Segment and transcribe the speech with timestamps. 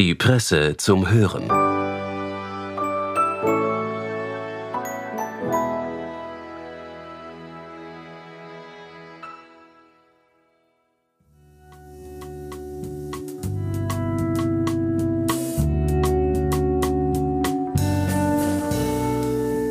[0.00, 1.46] Die Presse zum Hören.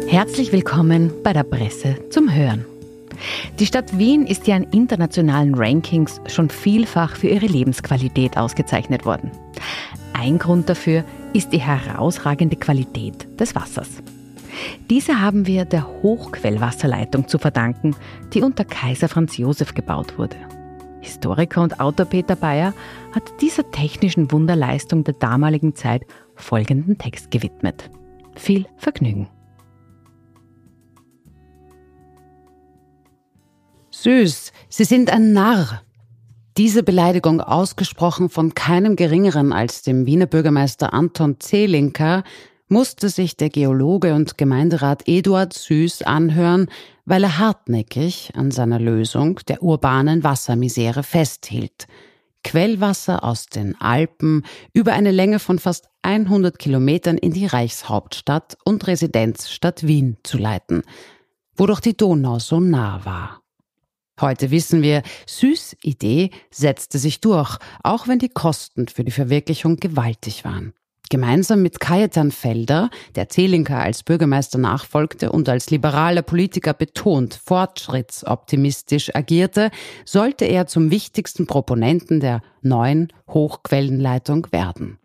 [0.08, 2.66] Herzlich willkommen bei der Presse zum Hören.
[3.58, 9.32] Die Stadt Wien ist ja in internationalen Rankings schon vielfach für ihre Lebensqualität ausgezeichnet worden.
[10.20, 13.88] Ein Grund dafür ist die herausragende Qualität des Wassers.
[14.90, 17.96] Diese haben wir der Hochquellwasserleitung zu verdanken,
[18.34, 20.36] die unter Kaiser Franz Josef gebaut wurde.
[21.00, 22.74] Historiker und Autor Peter Bayer
[23.14, 26.06] hat dieser technischen Wunderleistung der damaligen Zeit
[26.36, 27.90] folgenden Text gewidmet.
[28.36, 29.30] Viel Vergnügen.
[33.92, 35.82] Süß, Sie sind ein Narr.
[36.58, 42.24] Diese Beleidigung, ausgesprochen von keinem Geringeren als dem Wiener Bürgermeister Anton Zelinka,
[42.68, 46.68] musste sich der Geologe und Gemeinderat Eduard Süß anhören,
[47.06, 51.88] weil er hartnäckig an seiner Lösung der urbanen Wassermisere festhielt.
[52.44, 58.88] Quellwasser aus den Alpen über eine Länge von fast 100 Kilometern in die Reichshauptstadt und
[58.88, 60.84] Residenzstadt Wien zu leiten,
[61.56, 63.42] wodurch die Donau so nah war.
[64.22, 69.78] Heute wissen wir, Süß Idee setzte sich durch, auch wenn die Kosten für die Verwirklichung
[69.78, 70.74] gewaltig waren.
[71.10, 79.16] Gemeinsam mit Kajetan Felder, der Zelinka als Bürgermeister nachfolgte und als liberaler Politiker betont fortschrittsoptimistisch
[79.16, 79.72] agierte,
[80.06, 85.00] sollte er zum wichtigsten Proponenten der neuen Hochquellenleitung werden.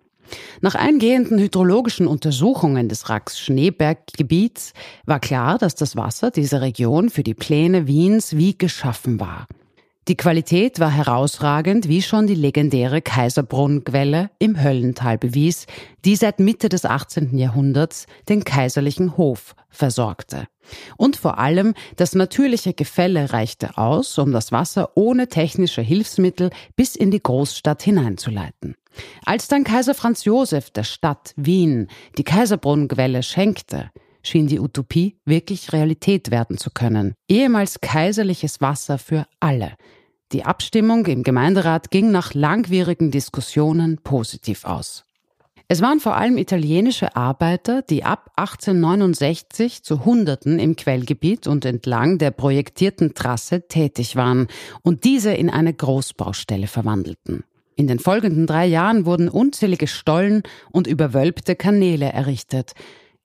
[0.60, 4.72] Nach eingehenden hydrologischen Untersuchungen des Rax-Schneeberg-Gebiets
[5.06, 9.46] war klar, dass das Wasser dieser Region für die Pläne Wiens wie geschaffen war.
[10.06, 15.66] Die Qualität war herausragend, wie schon die legendäre Kaiserbrunnquelle im Höllental bewies,
[16.04, 17.38] die seit Mitte des 18.
[17.38, 20.46] Jahrhunderts den kaiserlichen Hof versorgte.
[20.98, 26.96] Und vor allem das natürliche Gefälle reichte aus, um das Wasser ohne technische Hilfsmittel bis
[26.96, 28.76] in die Großstadt hineinzuleiten.
[29.24, 31.88] Als dann Kaiser Franz Josef der Stadt Wien
[32.18, 33.90] die Kaiserbrunnenquelle schenkte,
[34.22, 37.14] schien die Utopie wirklich Realität werden zu können.
[37.28, 39.74] Ehemals kaiserliches Wasser für alle.
[40.32, 45.04] Die Abstimmung im Gemeinderat ging nach langwierigen Diskussionen positiv aus.
[45.66, 52.18] Es waren vor allem italienische Arbeiter, die ab 1869 zu Hunderten im Quellgebiet und entlang
[52.18, 54.48] der projektierten Trasse tätig waren
[54.82, 57.44] und diese in eine Großbaustelle verwandelten.
[57.76, 62.72] In den folgenden drei Jahren wurden unzählige Stollen und überwölbte Kanäle errichtet.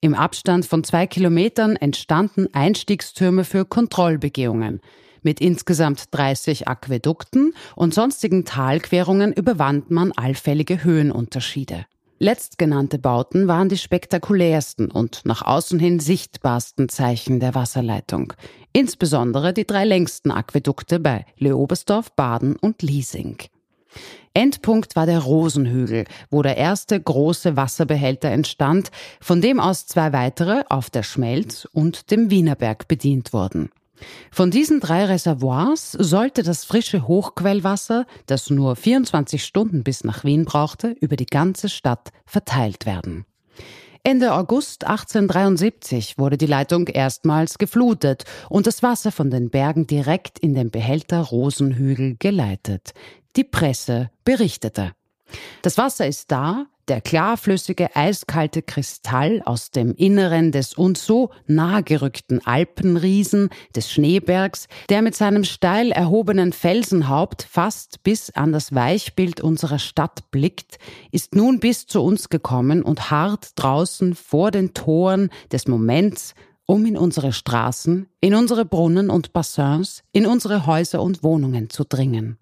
[0.01, 4.81] Im Abstand von zwei Kilometern entstanden Einstiegstürme für Kontrollbegehungen.
[5.21, 11.85] Mit insgesamt 30 Aquädukten und sonstigen Talquerungen überwand man allfällige Höhenunterschiede.
[12.21, 18.33] Letztgenannte Bauten waren die spektakulärsten und nach außen hin sichtbarsten Zeichen der Wasserleitung.
[18.73, 23.37] Insbesondere die drei längsten Aquädukte bei Leobersdorf, Baden und Liesing.
[24.33, 30.63] Endpunkt war der Rosenhügel, wo der erste große Wasserbehälter entstand, von dem aus zwei weitere
[30.69, 33.69] auf der Schmelz und dem Wienerberg bedient wurden.
[34.31, 40.45] Von diesen drei Reservoirs sollte das frische Hochquellwasser, das nur 24 Stunden bis nach Wien
[40.45, 43.25] brauchte, über die ganze Stadt verteilt werden.
[44.03, 50.39] Ende August 1873 wurde die Leitung erstmals geflutet und das Wasser von den Bergen direkt
[50.39, 52.93] in den Behälter Rosenhügel geleitet.
[53.35, 54.93] Die Presse berichtete.
[55.61, 61.81] Das Wasser ist da, der klarflüssige, eiskalte Kristall aus dem Inneren des uns so nah
[61.81, 69.39] gerückten Alpenriesen des Schneebergs, der mit seinem steil erhobenen Felsenhaupt fast bis an das Weichbild
[69.39, 70.79] unserer Stadt blickt,
[71.11, 76.33] ist nun bis zu uns gekommen und hart draußen vor den Toren des Moments,
[76.65, 81.83] um in unsere Straßen, in unsere Brunnen und Bassins, in unsere Häuser und Wohnungen zu
[81.83, 82.39] dringen.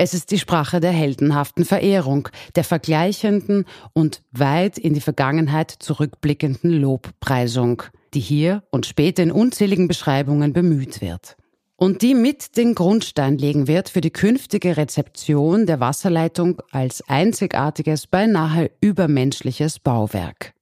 [0.00, 3.64] Es ist die Sprache der heldenhaften Verehrung, der vergleichenden
[3.94, 7.82] und weit in die Vergangenheit zurückblickenden Lobpreisung,
[8.14, 11.36] die hier und später in unzähligen Beschreibungen bemüht wird.
[11.74, 18.06] Und die mit den Grundstein legen wird für die künftige Rezeption der Wasserleitung als einzigartiges,
[18.06, 20.54] beinahe übermenschliches Bauwerk.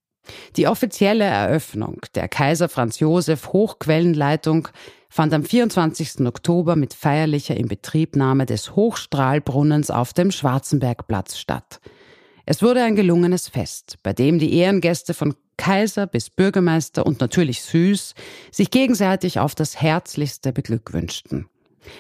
[0.57, 4.69] Die offizielle Eröffnung der Kaiser Franz Josef Hochquellenleitung
[5.17, 6.27] fand am 24.
[6.27, 11.81] Oktober mit feierlicher Inbetriebnahme des Hochstrahlbrunnens auf dem Schwarzenbergplatz statt.
[12.45, 17.63] Es wurde ein gelungenes Fest, bei dem die Ehrengäste von Kaiser bis Bürgermeister und natürlich
[17.63, 18.15] Süß
[18.51, 21.49] sich gegenseitig auf das Herzlichste beglückwünschten.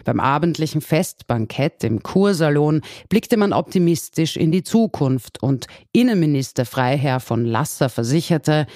[0.05, 7.47] Beim abendlichen Festbankett im Kursalon blickte man optimistisch in die Zukunft und Innenminister Freiherr von
[7.47, 8.67] Lasser versicherte,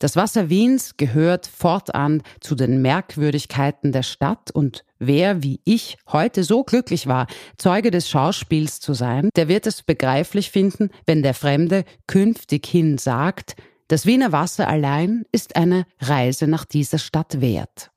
[0.00, 6.42] das Wasser Wiens gehört fortan zu den Merkwürdigkeiten der Stadt und wer wie ich heute
[6.42, 7.26] so glücklich war,
[7.58, 12.96] Zeuge des Schauspiels zu sein, der wird es begreiflich finden, wenn der Fremde künftig hin
[12.96, 13.56] sagt,
[13.88, 17.90] das Wiener Wasser allein ist eine Reise nach dieser Stadt wert.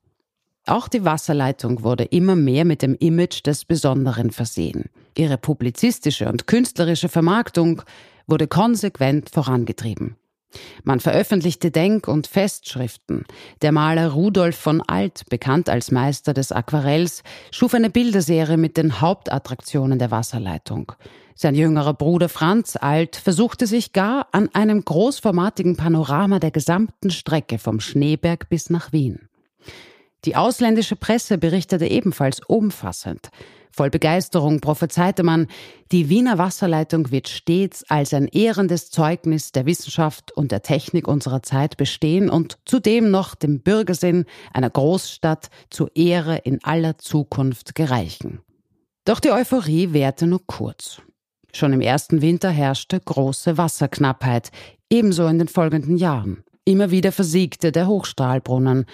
[0.66, 4.90] Auch die Wasserleitung wurde immer mehr mit dem Image des Besonderen versehen.
[5.16, 7.82] Ihre publizistische und künstlerische Vermarktung
[8.26, 10.16] wurde konsequent vorangetrieben.
[10.82, 13.24] Man veröffentlichte Denk- und Festschriften.
[13.62, 19.00] Der Maler Rudolf von Alt, bekannt als Meister des Aquarells, schuf eine Bilderserie mit den
[19.00, 20.92] Hauptattraktionen der Wasserleitung.
[21.34, 27.58] Sein jüngerer Bruder Franz Alt versuchte sich gar an einem großformatigen Panorama der gesamten Strecke
[27.58, 29.28] vom Schneeberg bis nach Wien.
[30.24, 33.30] Die ausländische Presse berichtete ebenfalls umfassend.
[33.70, 35.48] Voll Begeisterung prophezeite man,
[35.90, 41.42] die Wiener Wasserleitung wird stets als ein ehrendes Zeugnis der Wissenschaft und der Technik unserer
[41.42, 48.40] Zeit bestehen und zudem noch dem Bürgersinn einer Großstadt zur Ehre in aller Zukunft gereichen.
[49.04, 51.02] Doch die Euphorie währte nur kurz.
[51.52, 54.50] Schon im ersten Winter herrschte große Wasserknappheit,
[54.88, 56.44] ebenso in den folgenden Jahren.
[56.64, 58.86] Immer wieder versiegte der Hochstrahlbrunnen,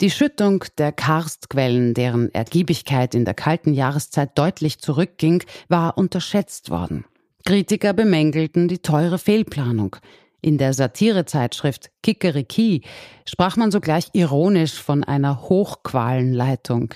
[0.00, 7.04] die Schüttung der Karstquellen, deren Ergiebigkeit in der kalten Jahreszeit deutlich zurückging, war unterschätzt worden.
[7.44, 9.96] Kritiker bemängelten die teure Fehlplanung.
[10.40, 12.82] In der Satirezeitschrift Kikeriki
[13.26, 16.94] sprach man sogleich ironisch von einer Hochqualenleitung.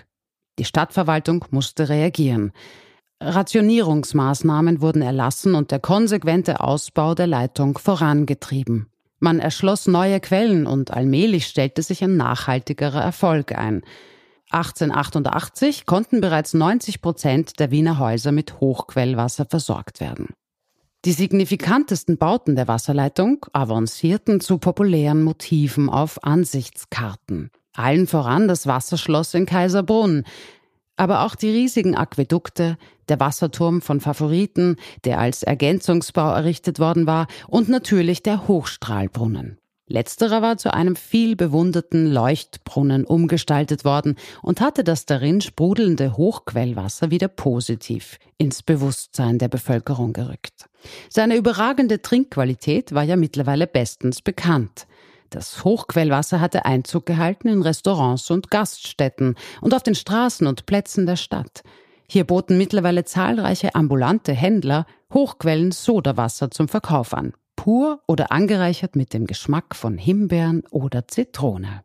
[0.58, 2.52] Die Stadtverwaltung musste reagieren.
[3.20, 8.91] Rationierungsmaßnahmen wurden erlassen und der konsequente Ausbau der Leitung vorangetrieben.
[9.22, 13.82] Man erschloss neue Quellen und allmählich stellte sich ein nachhaltigerer Erfolg ein.
[14.50, 20.30] 1888 konnten bereits 90 Prozent der Wiener Häuser mit Hochquellwasser versorgt werden.
[21.04, 27.50] Die signifikantesten Bauten der Wasserleitung avancierten zu populären Motiven auf Ansichtskarten.
[27.74, 30.24] Allen voran das Wasserschloss in Kaiserbrunn,
[31.02, 32.78] aber auch die riesigen Aquädukte,
[33.08, 39.58] der Wasserturm von Favoriten, der als Ergänzungsbau errichtet worden war, und natürlich der Hochstrahlbrunnen.
[39.88, 47.10] Letzterer war zu einem viel bewunderten Leuchtbrunnen umgestaltet worden und hatte das darin sprudelnde Hochquellwasser
[47.10, 50.66] wieder positiv ins Bewusstsein der Bevölkerung gerückt.
[51.08, 54.87] Seine überragende Trinkqualität war ja mittlerweile bestens bekannt.
[55.32, 61.06] Das Hochquellwasser hatte Einzug gehalten in Restaurants und Gaststätten und auf den Straßen und Plätzen
[61.06, 61.62] der Stadt.
[62.06, 64.84] Hier boten mittlerweile zahlreiche ambulante Händler
[65.14, 71.82] Hochquellen Sodawasser zum Verkauf an, pur oder angereichert mit dem Geschmack von Himbeeren oder Zitrone.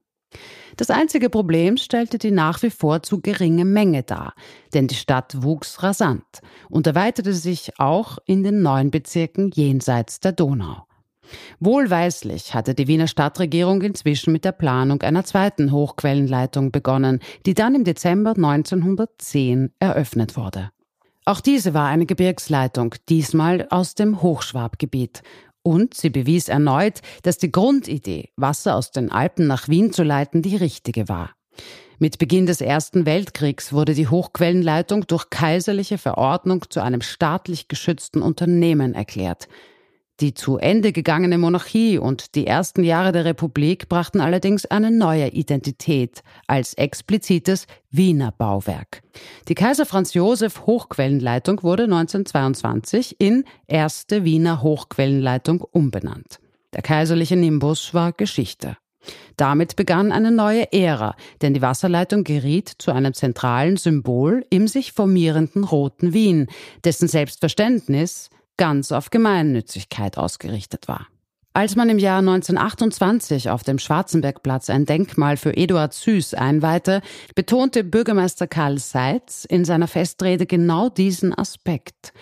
[0.75, 4.33] Das einzige Problem stellte die nach wie vor zu geringe Menge dar,
[4.73, 10.33] denn die Stadt wuchs rasant und erweiterte sich auch in den neuen Bezirken jenseits der
[10.33, 10.86] Donau.
[11.59, 17.75] Wohlweislich hatte die Wiener Stadtregierung inzwischen mit der Planung einer zweiten Hochquellenleitung begonnen, die dann
[17.75, 20.71] im Dezember 1910 eröffnet wurde.
[21.25, 25.23] Auch diese war eine Gebirgsleitung, diesmal aus dem Hochschwabgebiet.
[25.61, 30.41] Und sie bewies erneut, dass die Grundidee, Wasser aus den Alpen nach Wien zu leiten,
[30.41, 31.31] die richtige war.
[31.99, 38.21] Mit Beginn des Ersten Weltkriegs wurde die Hochquellenleitung durch kaiserliche Verordnung zu einem staatlich geschützten
[38.21, 39.49] Unternehmen erklärt.
[40.19, 45.27] Die zu Ende gegangene Monarchie und die ersten Jahre der Republik brachten allerdings eine neue
[45.27, 49.03] Identität als explizites Wiener Bauwerk.
[49.47, 56.39] Die Kaiser Franz Josef Hochquellenleitung wurde 1922 in Erste Wiener Hochquellenleitung umbenannt.
[56.73, 58.75] Der kaiserliche Nimbus war Geschichte.
[59.37, 64.93] Damit begann eine neue Ära, denn die Wasserleitung geriet zu einem zentralen Symbol im sich
[64.93, 66.47] formierenden Roten Wien,
[66.83, 71.07] dessen Selbstverständnis ganz auf Gemeinnützigkeit ausgerichtet war.
[71.53, 77.01] Als man im Jahr 1928 auf dem Schwarzenbergplatz ein Denkmal für Eduard Süß einweihte,
[77.33, 82.13] betonte Bürgermeister Karl Seitz in seiner Festrede genau diesen Aspekt.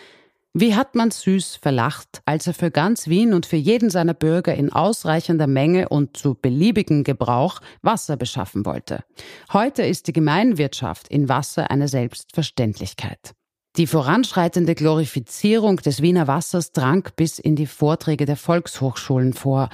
[0.54, 4.56] Wie hat man Süß verlacht, als er für ganz Wien und für jeden seiner Bürger
[4.56, 9.04] in ausreichender Menge und zu beliebigem Gebrauch Wasser beschaffen wollte.
[9.51, 13.34] Heute ist die Gemeinwirtschaft in Wasser eine Selbstverständlichkeit.
[13.77, 19.67] Die voranschreitende Glorifizierung des Wiener Wassers drang bis in die Vorträge der Volkshochschulen vor.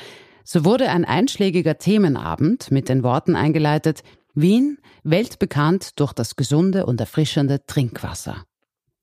[0.43, 4.01] So wurde ein einschlägiger Themenabend mit den Worten eingeleitet
[4.33, 8.43] Wien, weltbekannt durch das gesunde und erfrischende Trinkwasser.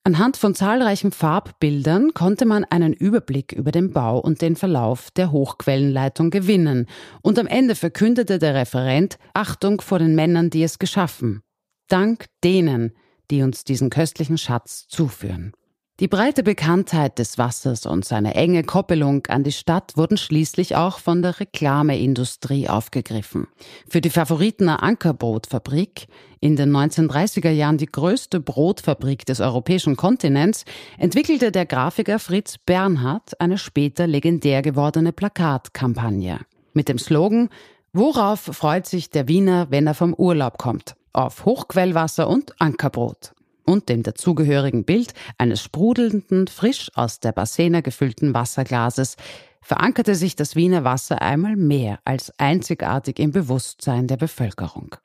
[0.03, 5.31] Anhand von zahlreichen Farbbildern konnte man einen Überblick über den Bau und den Verlauf der
[5.31, 6.87] Hochquellenleitung gewinnen,
[7.23, 11.43] und am Ende verkündete der Referent Achtung vor den Männern, die es geschaffen.
[11.89, 12.95] Dank denen
[13.31, 15.53] die uns diesen köstlichen Schatz zuführen.
[16.01, 21.01] Die breite Bekanntheit des Wassers und seine enge Koppelung an die Stadt wurden schließlich auch
[21.01, 23.49] von der Reklameindustrie aufgegriffen.
[23.89, 26.07] Für die Favoritener Ankerbrotfabrik,
[26.39, 30.65] in den 1930er Jahren die größte Brotfabrik des europäischen Kontinents,
[30.99, 36.39] entwickelte der Grafiker Fritz Bernhard eine später legendär gewordene Plakatkampagne.
[36.75, 37.49] Mit dem Slogan
[37.93, 40.95] Worauf freut sich der Wiener, wenn er vom Urlaub kommt?
[41.13, 43.33] Auf Hochquellwasser und Ankerbrot
[43.65, 49.17] und dem dazugehörigen Bild eines sprudelnden, frisch aus der Bassena gefüllten Wasserglases
[49.61, 54.97] verankerte sich das Wiener Wasser einmal mehr als einzigartig im Bewusstsein der Bevölkerung.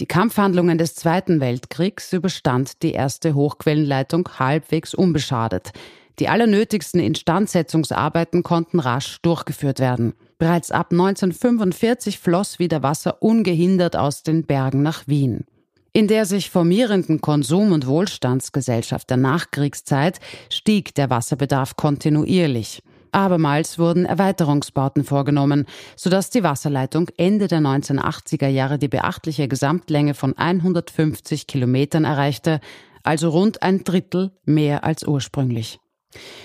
[0.00, 5.72] Die Kampfhandlungen des Zweiten Weltkriegs überstand die erste Hochquellenleitung halbwegs unbeschadet.
[6.20, 10.14] Die allernötigsten Instandsetzungsarbeiten konnten rasch durchgeführt werden.
[10.38, 15.44] Bereits ab 1945 floss wieder Wasser ungehindert aus den Bergen nach Wien.
[15.92, 22.82] In der sich formierenden Konsum- und Wohlstandsgesellschaft der Nachkriegszeit stieg der Wasserbedarf kontinuierlich.
[23.10, 25.66] Abermals wurden Erweiterungsbauten vorgenommen,
[25.96, 32.60] sodass die Wasserleitung Ende der 1980er Jahre die beachtliche Gesamtlänge von 150 Kilometern erreichte,
[33.02, 35.80] also rund ein Drittel mehr als ursprünglich.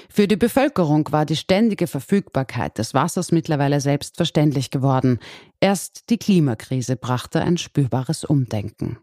[0.10, 5.20] Für die Bevölkerung war die ständige Verfügbarkeit des Wassers mittlerweile selbstverständlich geworden.
[5.60, 8.98] Erst die Klimakrise brachte ein spürbares Umdenken.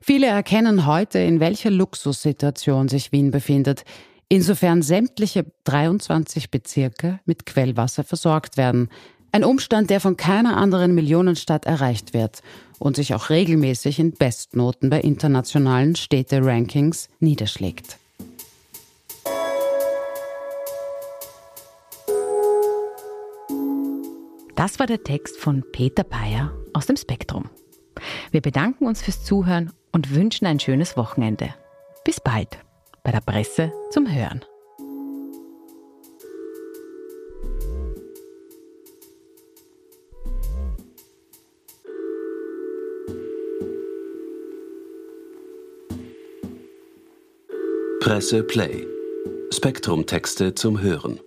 [0.00, 3.84] Viele erkennen heute, in welcher Luxussituation sich Wien befindet,
[4.28, 8.88] insofern sämtliche 23 Bezirke mit Quellwasser versorgt werden.
[9.32, 12.42] Ein Umstand, der von keiner anderen Millionenstadt erreicht wird
[12.78, 17.99] und sich auch regelmäßig in Bestnoten bei internationalen Städte-Rankings niederschlägt.
[24.60, 27.48] Das war der Text von Peter Peyer aus dem Spektrum.
[28.30, 31.54] Wir bedanken uns fürs Zuhören und wünschen ein schönes Wochenende.
[32.04, 32.58] Bis bald
[33.02, 34.44] bei der Presse zum Hören.
[48.02, 48.86] Presse Play.
[49.54, 51.18] Spektrum Texte zum Hören.